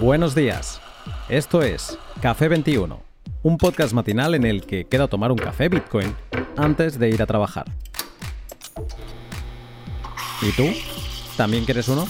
[0.00, 0.80] Buenos días.
[1.28, 3.00] Esto es Café 21,
[3.42, 6.14] un podcast matinal en el que queda tomar un café Bitcoin
[6.56, 7.66] antes de ir a trabajar.
[10.42, 10.64] ¿Y tú?
[11.36, 12.06] ¿También quieres uno?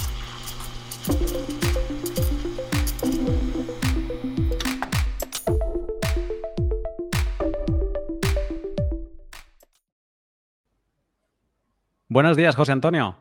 [12.09, 13.17] Buenos días, José Antonio.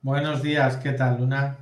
[0.00, 1.58] Buenos días, ¿qué tal, Luna?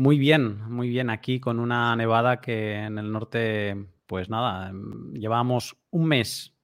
[0.00, 1.10] Muy bien, muy bien.
[1.10, 6.56] Aquí con una nevada que en el norte, pues nada, em, llevamos un mes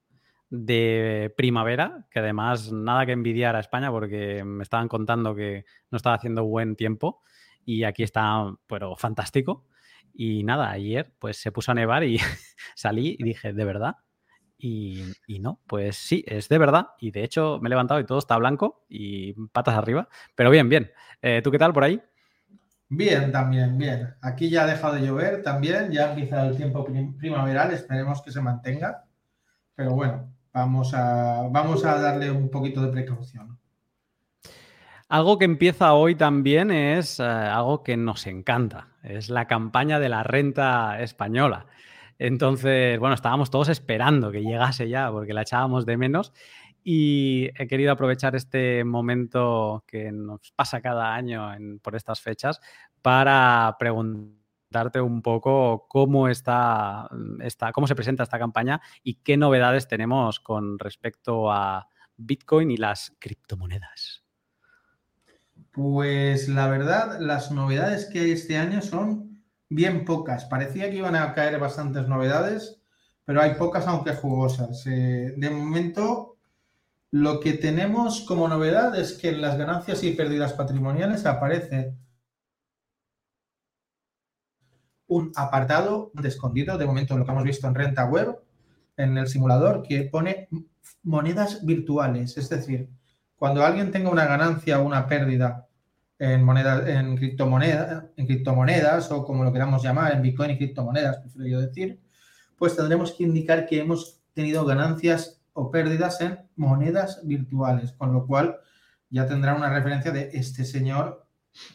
[0.49, 5.97] de primavera, que además nada que envidiar a España porque me estaban contando que no
[5.97, 7.21] estaba haciendo buen tiempo
[7.67, 9.67] y aquí está, pero fantástico.
[10.15, 12.17] Y nada, ayer pues se puso a nevar y
[12.75, 13.97] salí y dije, ¿de verdad?
[14.57, 16.87] Y, y, no, pues sí, es de verdad.
[17.01, 20.09] Y de hecho me he levantado y todo está blanco y patas arriba.
[20.35, 20.91] Pero bien, bien.
[21.21, 22.01] Eh, ¿Tú qué tal por ahí?
[22.89, 24.15] Bien, también, bien.
[24.21, 26.85] Aquí ya ha dejado de llover también, ya ha empezado el tiempo
[27.19, 29.05] primaveral, esperemos que se mantenga.
[29.75, 33.59] Pero bueno, vamos a, vamos a darle un poquito de precaución.
[35.09, 40.09] Algo que empieza hoy también es eh, algo que nos encanta, es la campaña de
[40.09, 41.67] la renta española.
[42.19, 46.33] Entonces, bueno, estábamos todos esperando que llegase ya porque la echábamos de menos
[46.89, 51.51] y he querido aprovechar este momento que nos pasa cada año
[51.83, 52.61] por estas fechas
[53.03, 57.09] para preguntarte un poco cómo está,
[57.41, 62.77] está, cómo se presenta esta campaña y qué novedades tenemos con respecto a Bitcoin y
[62.77, 64.23] las criptomonedas.
[65.73, 70.45] Pues la verdad, las novedades que hay este año son bien pocas.
[70.45, 72.81] Parecía que iban a caer bastantes novedades,
[73.25, 74.87] pero hay pocas aunque jugosas.
[74.87, 76.36] Eh, de momento
[77.17, 81.95] lo que tenemos como novedad es que en las ganancias y pérdidas patrimoniales aparece
[85.07, 88.39] un apartado de escondido, de momento lo que hemos visto en renta web,
[88.99, 90.49] en el simulador, que pone
[91.05, 92.37] monedas virtuales.
[92.37, 92.91] Es decir,
[93.37, 95.69] cuando alguien tenga una ganancia o una pérdida
[96.19, 101.17] en, moneda, en, criptomoneda, en criptomonedas o como lo queramos llamar, en Bitcoin y criptomonedas,
[101.19, 101.99] prefiero yo decir,
[102.59, 108.27] pues tendremos que indicar que hemos tenido ganancias o pérdidas en monedas virtuales, con lo
[108.27, 108.59] cual
[109.09, 111.27] ya tendrá una referencia de este señor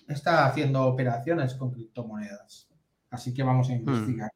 [0.07, 2.69] está haciendo operaciones con criptomonedas.
[3.09, 4.31] Así que vamos a investigar.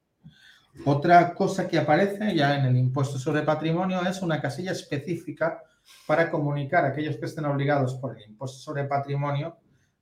[0.74, 0.82] Hmm.
[0.88, 5.62] Otra cosa que aparece ya en el impuesto sobre patrimonio es una casilla específica
[6.08, 9.58] para comunicar a aquellos que estén obligados por el impuesto sobre patrimonio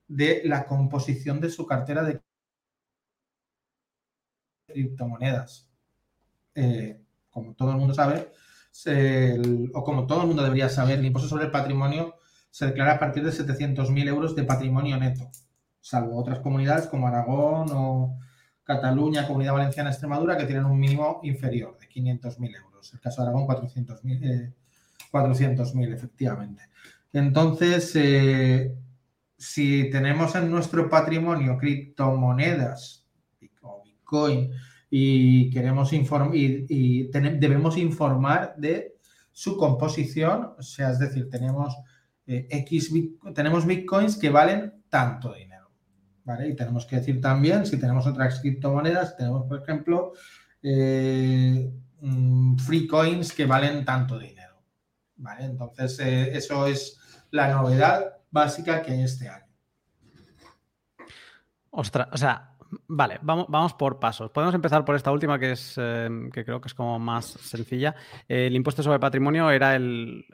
[0.07, 2.21] de la composición de su cartera de
[4.67, 5.69] criptomonedas.
[6.55, 8.31] Eh, como todo el mundo sabe,
[9.73, 12.15] o como todo el mundo debería saber, el impuesto sobre el patrimonio
[12.49, 15.29] se declara a partir de 700.000 euros de patrimonio neto,
[15.81, 18.19] salvo otras comunidades como Aragón o
[18.63, 22.93] Cataluña, Comunidad Valenciana, Extremadura, que tienen un mínimo inferior de 500.000 euros.
[22.93, 24.53] El caso de Aragón, 400.000, eh,
[25.11, 26.63] 400.000, efectivamente.
[27.11, 28.75] Entonces, eh,
[29.37, 33.05] si tenemos en nuestro patrimonio criptomonedas
[33.61, 34.51] o Bitcoin,
[34.95, 38.95] y queremos informar y, debemos informar de
[39.31, 41.75] su composición, o sea, es decir, tenemos
[42.27, 42.91] eh, X
[43.33, 45.71] tenemos bitcoins que valen tanto dinero,
[46.23, 46.47] ¿vale?
[46.47, 50.13] Y tenemos que decir también si tenemos otras criptomonedas, tenemos por ejemplo
[50.61, 54.61] eh, mm, free coins que valen tanto dinero,
[55.15, 55.45] ¿vale?
[55.45, 56.99] Entonces eh, eso es
[57.31, 59.47] la novedad básica que hay este año.
[61.71, 62.52] Ostras, o sea,
[62.87, 64.31] Vale, vamos, vamos por pasos.
[64.31, 67.95] Podemos empezar por esta última, que es em, que creo que es como más sencilla.
[68.27, 70.25] el impuesto sobre patrimonio era el,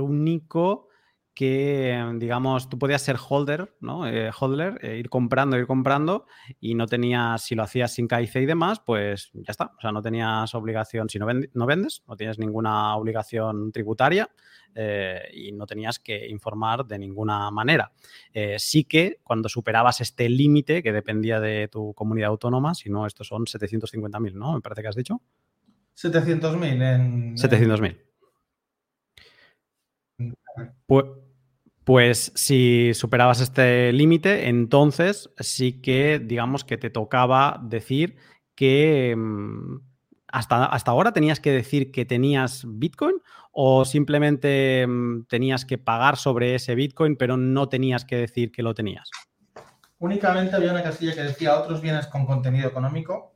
[0.00, 0.88] único
[1.34, 4.06] que, digamos, tú podías ser holder, ¿no?
[4.06, 6.26] Eh, holder, eh, ir comprando, ir comprando,
[6.60, 9.72] y no tenías, si lo hacías sin KIC y demás, pues ya está.
[9.76, 14.30] O sea, no tenías obligación, si no, no vendes, no tienes ninguna obligación tributaria,
[14.74, 17.92] eh, y no tenías que informar de ninguna manera.
[18.32, 23.06] Eh, sí que cuando superabas este límite, que dependía de tu comunidad autónoma, si no,
[23.06, 24.54] estos son 750.000, ¿no?
[24.54, 25.20] Me parece que has dicho.
[25.96, 27.36] 700.000 en...
[27.36, 28.00] 700.000.
[30.86, 31.04] Pues,
[31.84, 38.16] pues si superabas este límite, entonces sí que digamos que te tocaba decir
[38.54, 39.80] que mm,
[40.28, 43.16] hasta, hasta ahora tenías que decir que tenías Bitcoin
[43.52, 48.62] o simplemente mm, tenías que pagar sobre ese Bitcoin, pero no tenías que decir que
[48.62, 49.10] lo tenías?
[49.98, 53.34] Únicamente había una casilla que decía otros bienes con contenido económico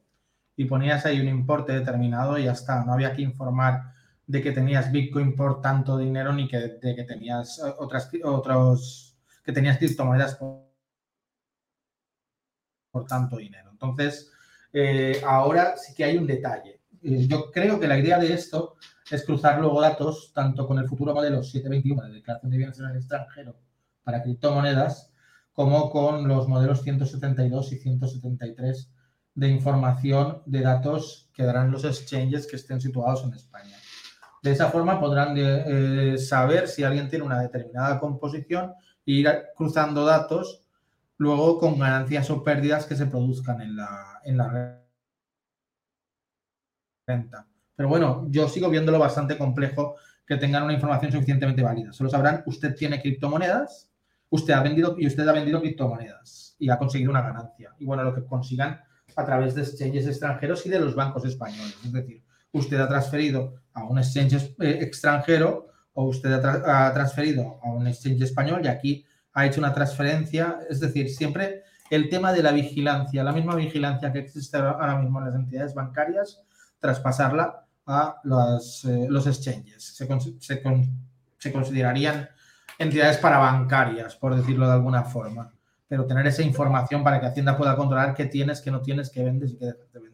[0.56, 2.84] y ponías ahí un importe determinado y ya está.
[2.84, 3.97] No había que informar
[4.28, 9.52] de que tenías Bitcoin por tanto dinero ni que, de que tenías otras otros que
[9.52, 10.68] tenías criptomonedas por,
[13.06, 13.70] tanto dinero.
[13.72, 14.30] Entonces,
[14.72, 16.82] Eh, ahora sí que hay un detalle.
[17.02, 18.76] Eh, yo creo que la idea de esto
[19.10, 22.86] es cruzar luego datos tanto con el futuro modelo 721 de declaración de bienes en
[22.86, 23.56] el extranjero
[24.04, 25.10] para criptomonedas
[25.52, 28.92] como con los modelos 172 y 173
[29.34, 33.76] de información de datos que darán los exchanges que estén situados en España.
[34.42, 38.74] De esa forma podrán eh, saber si alguien tiene una determinada composición
[39.04, 40.64] e ir cruzando datos
[41.16, 44.80] luego con ganancias o pérdidas que se produzcan en la, en la
[47.06, 47.46] renta.
[47.74, 49.96] Pero bueno, yo sigo viéndolo bastante complejo
[50.26, 51.92] que tengan una información suficientemente válida.
[51.92, 53.90] Solo sabrán, usted tiene criptomonedas,
[54.30, 57.74] usted ha vendido y usted ha vendido criptomonedas y ha conseguido una ganancia.
[57.78, 58.80] Y bueno, lo que consigan
[59.16, 61.76] a través de exchanges extranjeros y de los bancos españoles.
[61.84, 62.22] Es decir,
[62.52, 68.22] usted ha transferido a un exchange eh, extranjero o usted ha, transferido a un exchange
[68.22, 70.60] español y aquí ha hecho una transferencia.
[70.68, 75.18] Es decir, siempre el tema de la vigilancia, la misma vigilancia que existe ahora mismo
[75.18, 76.42] en las entidades bancarias,
[76.78, 79.96] traspasarla a los, eh, los exchanges.
[81.38, 82.28] Se, considerarían
[82.78, 85.52] entidades parabancarias, por decirlo de alguna forma
[85.88, 89.24] pero tener esa información para que Hacienda pueda controlar qué tienes, qué no tienes, qué
[89.24, 90.07] vendes y qué dejas.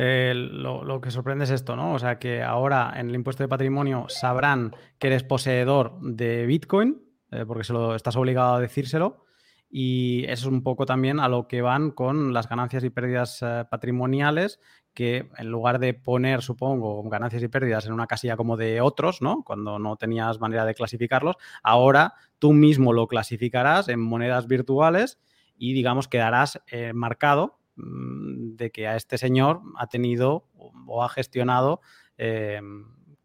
[0.00, 1.92] Eh, lo, que sorprende es esto, ¿no?
[1.92, 7.02] O sea, que ahora en el impuesto de patrimonio sabrán que eres poseedor de Bitcoin,
[7.32, 9.24] eh, porque se lo, estás obligado a decírselo,
[9.68, 13.42] y eso es un poco también a lo que van con las ganancias y pérdidas
[13.42, 14.60] eh, patrimoniales,
[14.94, 19.20] que en lugar de poner, supongo, ganancias y pérdidas en una casilla como de otros,
[19.20, 19.42] ¿no?
[19.42, 21.34] Cuando no tenías manera de clasificarlos,
[21.64, 25.18] ahora tú mismo lo clasificarás en monedas virtuales
[25.56, 26.62] y, digamos, quedarás
[26.94, 30.48] marcado mm, de que a este señor ha tenido
[30.86, 31.80] o ha gestionado
[32.18, 32.60] eh,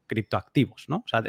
[0.07, 0.97] criptoactivos, ¿no?
[0.97, 1.23] O sea,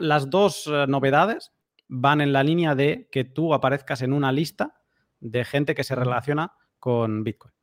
[0.00, 1.52] las dos novedades
[1.88, 4.74] van en la línea de que tú aparezcas en una lista
[5.20, 7.54] de gente que se relaciona con Bitcoin.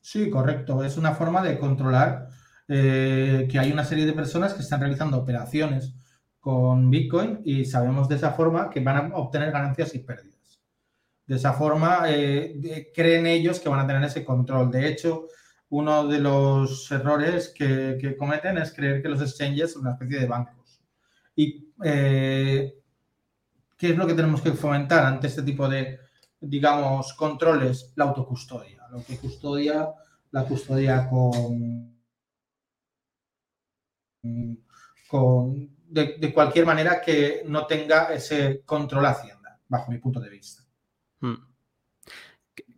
[0.00, 0.82] Sí, correcto.
[0.82, 2.28] Es una forma de controlar
[2.68, 5.94] eh, que hay una serie de personas que están realizando operaciones
[6.40, 10.39] con Bitcoin y sabemos de esa forma que van a obtener ganancias y pérdidas.
[11.30, 14.68] De esa forma, eh, creen ellos que van a tener ese control.
[14.68, 15.28] De hecho,
[15.68, 20.26] uno de los errores que, cometen es creer que los exchanges son una especie de
[20.26, 20.64] banco
[21.36, 22.74] ¿Y eh,
[23.78, 26.00] qué es lo que tenemos que fomentar ante este tipo de,
[26.40, 27.92] digamos, controles?
[27.94, 28.88] La autocustodia.
[28.90, 29.88] Lo que custodia,
[30.32, 31.96] la custodia con,
[35.06, 40.64] con de, cualquier manera que no tenga ese control Hacienda, bajo mi punto de vista.
[41.20, 41.34] Hmm.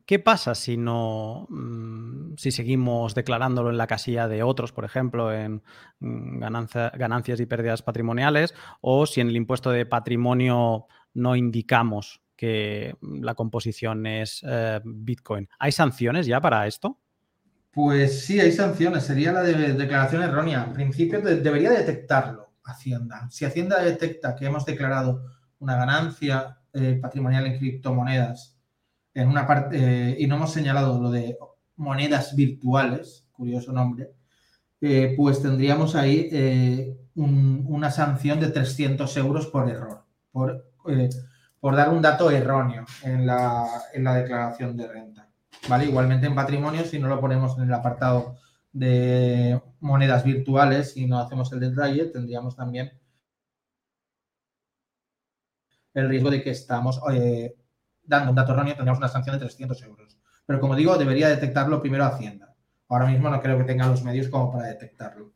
[0.04, 5.32] ¿Qué pasa si no, mm, si seguimos declarándolo en la casilla de otros, por ejemplo,
[5.32, 5.62] en
[6.00, 12.96] mm, ganancias y pérdidas patrimoniales, o si en el impuesto de patrimonio no indicamos que
[13.00, 15.48] la composición es eh, Bitcoin?
[15.58, 16.98] ¿Hay sanciones ya para esto?
[17.70, 19.04] Pues sí, hay sanciones.
[19.04, 20.64] Sería la de declaración errónea.
[20.64, 23.28] En principio debería detectarlo Hacienda.
[23.30, 25.24] Si Hacienda detecta que hemos declarado
[25.58, 28.58] una ganancia eh, patrimonial en criptomonedas
[29.12, 31.36] en una parte, eh, y no hemos señalado lo de
[31.76, 34.12] monedas virtuales, curioso nombre,
[34.80, 40.64] eh, pues tendríamos ahí una sanción de 300 euros por error, por,
[41.60, 45.28] por dar un dato erróneo en la, en la, declaración de renta.
[45.68, 45.84] ¿Vale?
[45.84, 48.36] Igualmente en patrimonio, si no lo ponemos en el apartado
[48.72, 52.92] de monedas virtuales y no hacemos el detalle, tendríamos también
[55.94, 57.00] el riesgo de que estamos
[58.04, 60.18] dando un dato erróneo tendríamos una sanción de 300 euros.
[60.46, 62.54] Pero como digo, debería detectarlo primero Hacienda.
[62.88, 65.32] Ahora mismo no creo que tenga los medios como para detectarlo.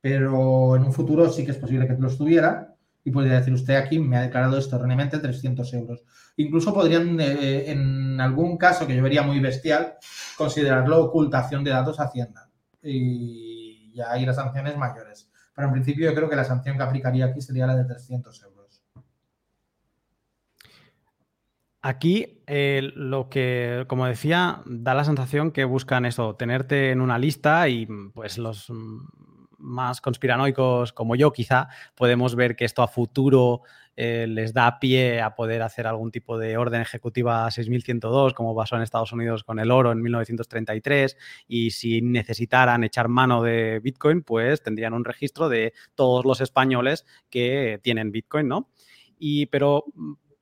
[0.00, 3.76] Pero en un futuro sí que es posible que lo estuviera y podría decir usted
[3.76, 6.04] aquí me ha declarado esto erróneamente 300 euros.
[6.36, 9.96] Incluso podrían, eh, en algún caso que yo vería muy bestial,
[10.36, 12.48] considerarlo ocultación de datos Hacienda.
[12.82, 15.30] Y ya hay las sanciones mayores.
[15.54, 18.42] Pero en principio yo creo que la sanción que aplicaría aquí sería la de 300
[18.42, 18.53] euros.
[21.86, 27.18] Aquí eh, lo que, como decía, da la sensación que buscan eso, tenerte en una
[27.18, 28.72] lista y pues los
[29.58, 33.60] más conspiranoicos como yo quizá podemos ver que esto a futuro
[33.96, 38.76] eh, les da pie a poder hacer algún tipo de orden ejecutiva 6102 como pasó
[38.76, 44.22] en Estados Unidos con el oro en 1933 y si necesitaran echar mano de Bitcoin
[44.22, 48.70] pues tendrían un registro de todos los españoles que tienen Bitcoin, ¿no?
[49.18, 49.84] Y pero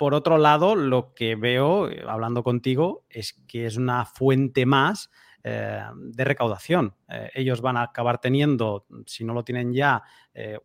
[0.02, 5.12] por otro lado, lo que veo, eh, hablando contigo, es que es una fuente más
[5.44, 6.96] eh, de recaudación.
[7.08, 10.02] Eh, ellos van a acabar teniendo, si no lo tienen ya,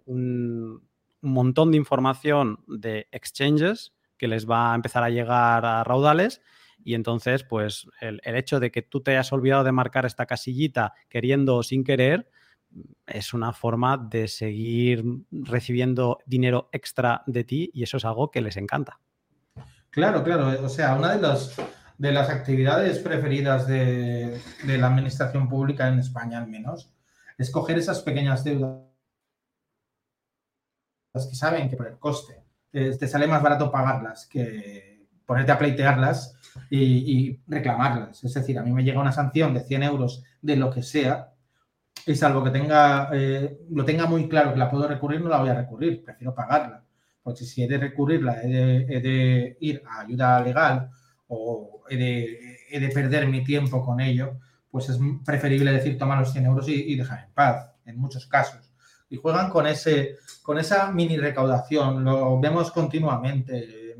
[0.06, 0.82] un,
[1.22, 6.42] montón de información de exchanges que les va a empezar a llegar a raudales
[6.84, 10.96] y entonces, pues el, hecho de que tú te hayas olvidado de marcar esta casillita
[11.10, 12.28] queriendo o sin querer,
[13.06, 18.42] es una forma de seguir recibiendo dinero extra de ti y eso es algo que
[18.42, 19.00] les encanta.
[19.98, 20.64] Claro, claro.
[20.64, 21.56] O sea, una de, los,
[21.98, 26.94] de las actividades preferidas de, la administración pública en España, al menos,
[27.36, 28.84] es coger esas pequeñas deudas
[31.16, 36.38] que saben que por el coste te sale más barato pagarlas que ponerte a pleitearlas
[36.70, 38.24] y, reclamarlas.
[38.24, 41.34] Es decir, a mí me llega una sanción de 100 euros de lo que sea
[42.06, 45.40] y salvo que tenga, eh, lo tenga muy claro que la puedo recurrir, no la
[45.40, 46.87] voy a recurrir, prefiero pagarla.
[47.28, 50.90] Porque si he de recurrirla, he de, ir a ayuda legal
[51.28, 51.98] o he
[52.80, 54.40] de, perder mi tiempo con ello,
[54.72, 58.28] pues es preferible decir toma los 100 euros y, y dejar en paz, en muchos
[58.28, 58.72] casos.
[59.10, 63.98] Y juegan con, ese, con esa mini recaudación, lo vemos continuamente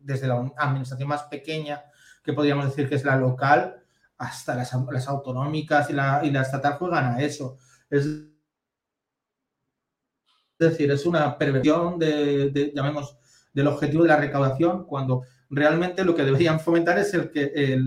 [0.00, 1.84] desde la administración más pequeña,
[2.24, 3.82] que podríamos decir que es la local,
[4.16, 7.58] hasta las, autonómicas y la, y la, estatal juegan a eso.
[7.90, 8.08] Es
[10.58, 13.16] decir, es una perversión de, llamemos,
[13.52, 17.78] del objetivo de la recaudación cuando realmente lo que deberían fomentar es el, que,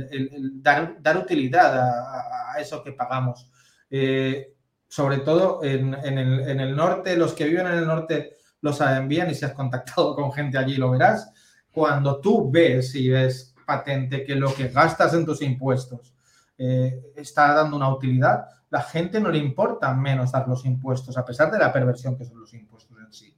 [0.54, 3.50] dar, dar, utilidad a, eso que pagamos.
[3.90, 4.54] Eh,
[4.88, 9.08] sobre todo en, el, en, el, norte, los que viven en el norte lo saben
[9.08, 11.32] bien y si has contactado con gente allí lo verás.
[11.72, 16.14] Cuando tú ves y ves patente que lo que gastas en tus impuestos
[16.62, 21.24] eh, está dando una utilidad, la gente no le importa menos dar los impuestos, a
[21.24, 23.34] pesar de la perversión que son los impuestos en sí.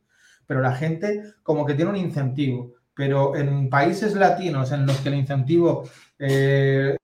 [0.48, 2.74] Pero la gente como que tiene un incentivo.
[2.94, 5.88] Pero en países latinos en los que el incentivo
[6.20, 6.98] eh,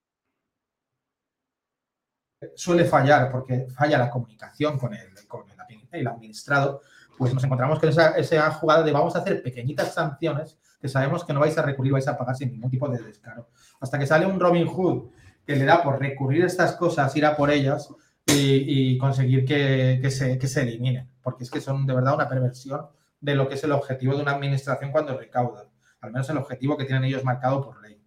[2.54, 5.44] suele fallar porque falla la comunicación con el, con
[5.92, 6.82] el, administrado,
[7.16, 11.24] pues nos encontramos con esa, esa, jugada de vamos a hacer pequeñitas sanciones que sabemos
[11.24, 13.48] que no vais a recurrir, vais a pagar sin ningún tipo de descaro.
[13.80, 15.10] Hasta que sale un Robin Hood
[15.48, 17.88] que le da por recurrir a estas cosas, ir a por ellas
[18.26, 22.82] y, conseguir que, se, que se eliminen, porque es que son de verdad una perversión
[23.18, 25.64] de lo que es el objetivo de una administración cuando recauda,
[26.02, 27.98] al menos el objetivo que tienen ellos marcado por ley.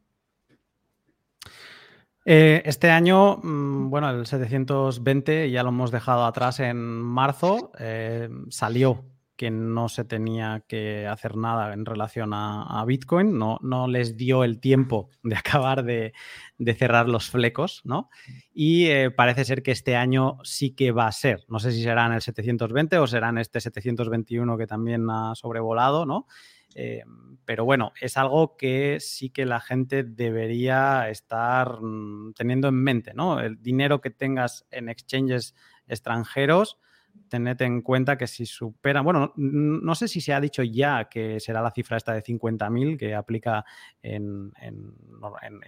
[2.25, 8.29] Eh, este año, mm, bueno, el 720 ya lo hemos dejado atrás en marzo, eh,
[8.49, 9.03] salió
[9.41, 14.43] que no se tenía que hacer nada en relación a, Bitcoin, no, no, les dio
[14.43, 16.13] el tiempo de acabar de,
[16.77, 18.11] cerrar los flecos, ¿no?
[18.53, 21.43] Y eh, parece ser que este año sí que va a ser.
[21.47, 25.33] No sé si será en el 720 o será en este 721 que también ha
[25.33, 26.27] sobrevolado, ¿no?
[26.75, 27.03] Eh,
[27.43, 33.15] pero bueno, es algo que sí que la gente debería estar mm, teniendo en mente,
[33.15, 33.39] ¿no?
[33.39, 35.55] El dinero que tengas en exchanges
[35.87, 36.77] extranjeros
[37.31, 41.39] tened en cuenta que si supera, bueno, no, sé si se ha dicho ya que
[41.39, 43.65] será la cifra esta de 50.000 que aplica
[44.03, 44.51] en,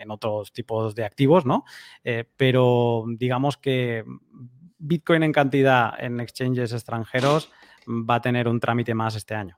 [0.10, 1.64] otros tipos de activos, ¿no?
[2.04, 4.04] Eh, pero digamos que
[4.78, 7.50] Bitcoin en cantidad en exchanges extranjeros
[7.88, 9.58] va a tener un trámite más este año.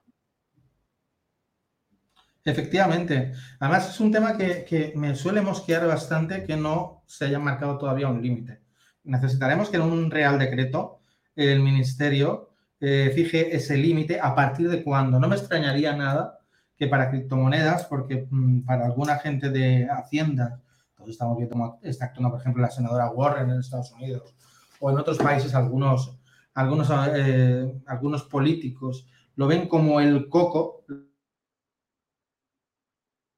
[2.44, 3.32] Efectivamente.
[3.58, 7.76] Además, es un tema que, que, me suele mosquear bastante que no se haya marcado
[7.76, 8.60] todavía un límite.
[9.02, 10.95] Necesitaremos que en un real decreto
[11.36, 12.50] el ministerio
[12.80, 15.20] eh, fije ese límite a partir de cuándo.
[15.20, 16.40] No me extrañaría nada
[16.76, 20.60] que para criptomonedas, porque mm, para alguna gente de Hacienda,
[20.96, 24.34] todos estamos viendo cómo está actuando, por ejemplo, la senadora Warren en Estados Unidos,
[24.80, 26.18] o en otros países algunos,
[26.54, 30.84] algunos, eh, algunos políticos lo ven como el coco,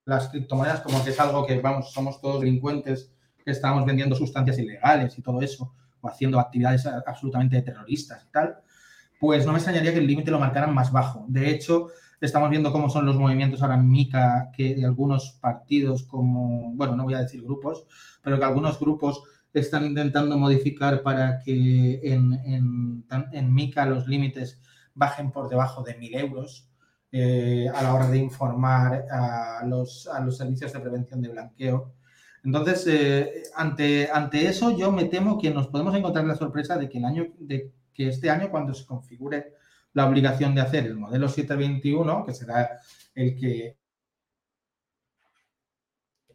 [0.05, 3.13] las criptomonedas como que es algo que, vamos, somos todos delincuentes
[3.43, 8.57] que estamos vendiendo sustancias ilegales y todo eso o haciendo actividades absolutamente terroristas y tal,
[9.19, 11.25] pues no me extrañaría que el límite lo marcaran más bajo.
[11.27, 11.87] De hecho,
[12.21, 16.95] estamos viendo cómo son los movimientos ahora en MICA, que de algunos partidos como, bueno,
[16.95, 17.85] no voy a decir grupos,
[18.21, 22.33] pero que algunos grupos están intentando modificar para que en,
[23.31, 24.61] en, MICA los límites
[24.93, 26.69] bajen por debajo de 1.000 euros
[27.11, 31.93] eh, a la hora de informar a los, a los servicios de prevención de blanqueo.
[32.43, 36.89] Entonces, eh, ante, ante eso, yo me temo que nos podemos encontrar la sorpresa de
[36.89, 39.53] que el año, de que este año, cuando se configure
[39.93, 42.79] la obligación de hacer el modelo 721, que será
[43.13, 43.77] el que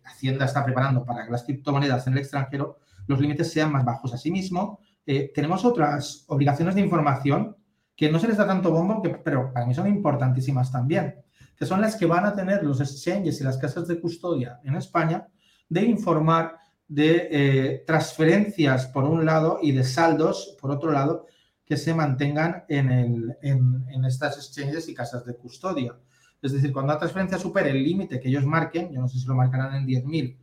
[0.04, 4.12] Hacienda está preparando para que las criptomonedas en el extranjero, los límites sean más bajos.
[4.12, 7.56] Asimismo, eh, tenemos otras obligaciones de información
[7.96, 11.22] que no se les da tanto bombo, pero para mí son importantísimas también,
[11.56, 14.74] que son las que van a tener los exchanges y las casas de custodia en
[14.74, 15.26] España
[15.68, 16.56] de informar
[16.86, 21.26] de eh, transferencias por un lado y de saldos por otro lado
[21.64, 25.96] que se mantengan en, en, estas exchanges y casas de custodia.
[26.42, 29.26] Es decir, cuando la transferencia supere el límite que ellos marquen, yo no sé si
[29.26, 30.36] lo marcarán en 10.000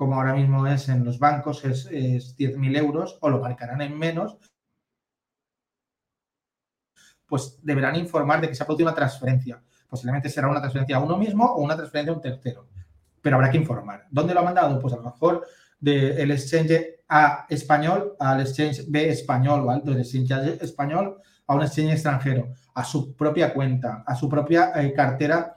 [0.00, 3.98] como ahora mismo es en los bancos, es, es 10.000 euros, o lo marcarán en
[3.98, 4.38] menos,
[7.26, 9.62] pues deberán informar de que se ha una transferencia.
[9.90, 12.66] Posiblemente será una transferencia a uno mismo o una transferencia a un tercero,
[13.22, 14.06] pero habrá que informar.
[14.10, 14.78] ¿Dónde lo ha mandado?
[14.80, 15.46] Pues a lo mejor
[15.78, 21.92] del exchange A español al exchange B español o del exchange español a un exchange
[21.92, 25.56] extranjero, a su propia cuenta, a su propia eh, cartera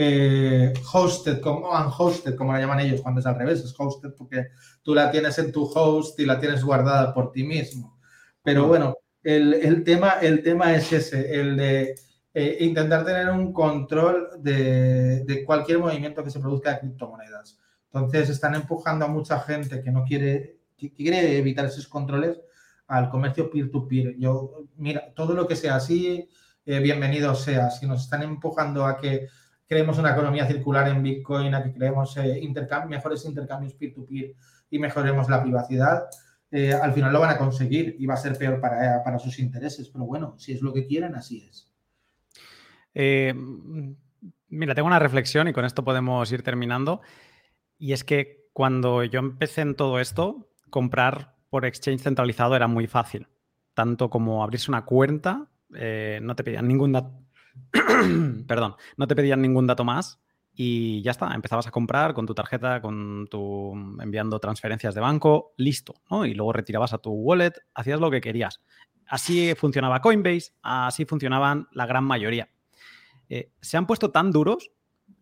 [0.00, 4.46] eh, hosted como unhosted, como la llaman ellos, cuando es al revés, es hosted porque
[4.80, 7.98] tú la tienes en tu host y la tienes guardada por ti mismo.
[8.42, 11.96] Pero bueno, el, tema, el tema es ese, el de
[12.40, 17.58] eh, intentar tener un control de, cualquier movimiento que se produzca de criptomonedas.
[17.92, 22.40] Entonces están empujando a mucha gente que no quiere, que quiere evitar esos controles
[22.86, 24.16] al comercio peer-to-peer.
[24.18, 26.28] Yo, mira, todo lo que sea así,
[26.64, 27.72] eh, bienvenido sea.
[27.72, 29.26] Si nos están empujando a que
[29.66, 32.40] creemos una economía circular en Bitcoin, a que creemos eh,
[32.86, 34.36] mejores intercambios peer-to-peer
[34.70, 36.04] y mejoremos la privacidad,
[36.80, 39.88] al final lo van a conseguir y va a ser peor para, para, sus intereses.
[39.88, 41.67] Pero bueno, si es lo que quieren, así es.
[42.94, 47.00] Mira, tengo una reflexión y con esto podemos ir terminando.
[47.78, 52.86] Y es que cuando yo empecé en todo esto, comprar por exchange centralizado era muy
[52.86, 53.28] fácil.
[53.74, 57.12] Tanto como abrirse una cuenta, eh, no te pedían ningún dato.
[58.46, 60.20] Perdón, no te pedían ningún dato más
[60.60, 65.54] y ya está, empezabas a comprar con tu tarjeta, con tu enviando transferencias de banco,
[65.56, 65.94] listo.
[66.24, 68.60] Y luego retirabas a tu wallet, hacías lo que querías.
[69.06, 72.48] Así funcionaba Coinbase, así funcionaban la gran mayoría.
[73.28, 74.70] Eh, se han puesto tan duros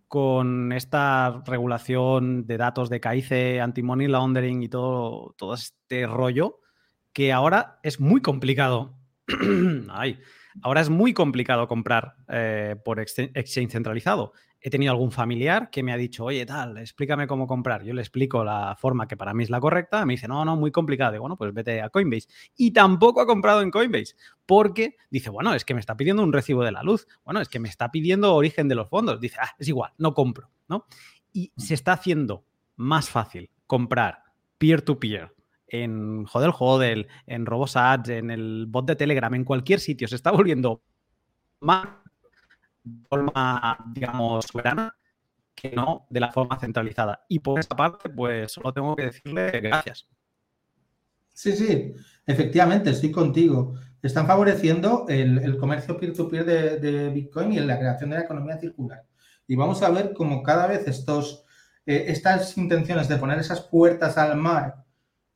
[0.08, 6.60] con esta regulación de datos de CAICE, anti-money laundering y todo, todo este rollo,
[7.12, 8.98] que ahora es muy complicado.
[9.90, 10.20] Ay,
[10.62, 14.32] ahora es muy complicado comprar eh, por exchange centralizado
[14.66, 17.84] he tenido algún familiar que me ha dicho, oye, tal, explícame cómo comprar.
[17.84, 20.04] Yo le explico la forma que para mí es la correcta.
[20.04, 21.12] Me dice, no, no, muy complicado.
[21.12, 22.26] Digo, bueno, pues vete a Coinbase.
[22.56, 26.32] Y tampoco ha comprado en Coinbase porque dice, bueno, es que me está pidiendo un
[26.32, 27.06] recibo de la luz.
[27.24, 29.20] Bueno, es que me está pidiendo origen de los fondos.
[29.20, 30.86] Dice, ah, es igual, no compro, ¿no?
[31.32, 32.42] Y se está haciendo
[32.74, 34.24] más fácil comprar
[34.58, 35.32] peer-to-peer.
[35.68, 40.32] en Hodel Hodel, en RoboSads, en el bot de Telegram, en cualquier sitio, se está
[40.32, 40.82] volviendo
[41.60, 41.86] más
[43.08, 44.94] forma, digamos, soberana
[45.54, 47.24] que no de la forma centralizada.
[47.28, 50.06] Y por esta parte, pues solo tengo que decirle gracias.
[51.32, 51.94] Sí, sí,
[52.26, 53.74] efectivamente, estoy contigo.
[54.02, 56.44] Están favoreciendo el, comercio peer-to-peer
[56.80, 59.04] de, Bitcoin y la creación de la economía circular.
[59.46, 61.44] Y vamos a ver cómo cada vez estos,
[61.84, 64.84] eh, estas intenciones de poner esas puertas al mar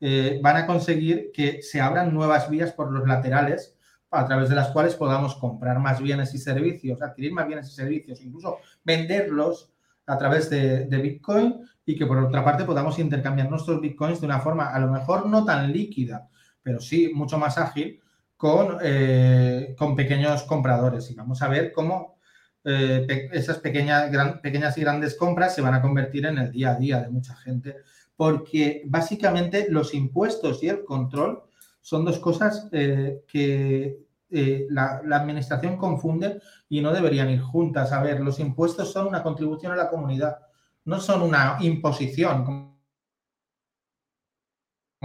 [0.01, 3.77] eh, van a conseguir que se abran nuevas vías por los laterales
[4.11, 7.73] a través de las cuales podamos comprar más bienes y servicios, adquirir más bienes y
[7.73, 9.71] servicios, incluso venderlos
[10.07, 14.41] a través de, Bitcoin y que por otra parte podamos intercambiar nuestros Bitcoins de una
[14.41, 16.29] forma a lo mejor no tan líquida,
[16.63, 18.01] pero sí mucho más ágil
[18.37, 21.11] con, eh, con pequeños compradores.
[21.11, 22.19] Y vamos a ver cómo
[22.65, 24.11] eh, esas pequeñas,
[24.43, 27.35] pequeñas y grandes compras se van a convertir en el día a día de mucha
[27.37, 27.77] gente,
[28.17, 31.45] porque básicamente los impuestos y el control
[31.91, 37.91] son dos cosas eh, que eh, la, administración confunde y no deberían ir juntas.
[37.91, 40.39] A ver, los impuestos son una contribución a la comunidad,
[40.85, 42.79] no son una imposición, como,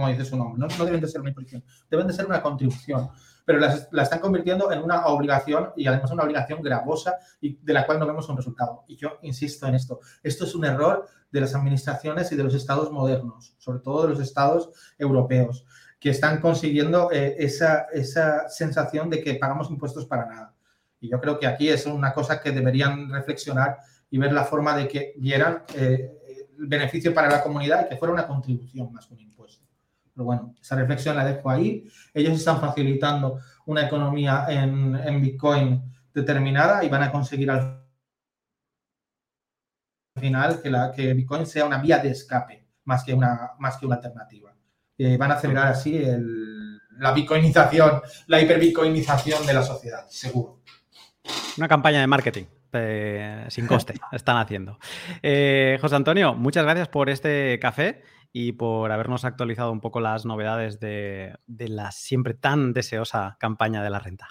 [0.06, 0.60] dice su nombre.
[0.60, 3.10] No, deben de ser una imposición, deben de ser una contribución.
[3.44, 7.84] Pero la están convirtiendo en una obligación y además una obligación gravosa y de la
[7.84, 8.84] cual no vemos un resultado.
[8.86, 9.98] Y yo insisto en esto.
[10.22, 14.10] Esto es un error de las administraciones y de los estados modernos, sobre todo de
[14.10, 15.64] los estados europeos
[15.98, 20.54] que están consiguiendo eh, esa, esa sensación de que pagamos impuestos para nada.
[21.00, 23.78] Y yo creo que aquí es una cosa que deberían reflexionar
[24.10, 28.14] y ver la forma de que vieran eh, beneficio para la comunidad y que fuera
[28.14, 29.64] una contribución más que un impuesto.
[30.14, 31.86] Pero bueno, esa reflexión la dejo ahí.
[32.14, 35.82] Ellos están facilitando una economía en, en Bitcoin
[36.14, 37.84] determinada y van a conseguir al
[40.14, 43.84] final que, la, que Bitcoin sea una vía de escape más que una, más que
[43.84, 44.55] una alternativa
[44.98, 46.02] van a acelerar así
[46.98, 50.60] la bitcoinización, la hiperbitcoinización de la sociedad, seguro.
[51.58, 54.78] Una campaña de marketing eh, sin coste están haciendo.
[55.22, 60.26] Eh, José Antonio, muchas gracias por este café y por habernos actualizado un poco las
[60.26, 64.28] novedades de, de la siempre tan deseosa campaña de la renta.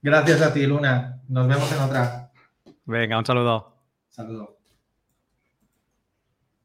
[0.00, 1.20] Gracias a ti, Luna.
[1.28, 2.32] Nos vemos en otra.
[2.84, 3.76] Venga, un saludo.
[4.08, 4.61] Saludo.